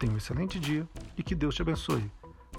[0.01, 2.09] Tenha um excelente dia e que Deus te abençoe.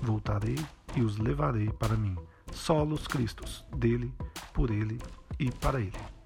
[0.01, 0.55] Voltarei
[0.95, 2.17] e os levarei para mim.
[2.53, 4.15] Solos Cristos, dele,
[4.55, 4.97] por ele
[5.41, 6.22] e para ele.